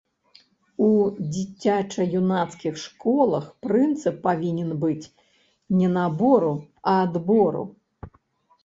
[0.85, 0.87] У
[1.33, 5.11] дзіцяча-юнацкіх школах прынцып павінен быць
[5.83, 6.53] не набору,
[6.91, 7.63] а адбору.